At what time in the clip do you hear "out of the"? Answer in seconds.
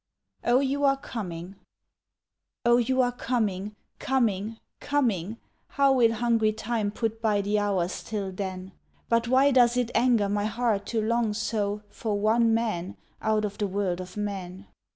13.21-13.67